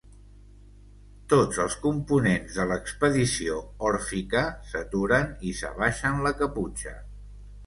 [1.33, 3.59] Tots els components de l'expedició
[3.91, 6.97] òrfica s'aturen i s'abaixen la caputxa.